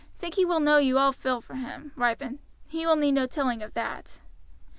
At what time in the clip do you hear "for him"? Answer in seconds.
1.41-1.91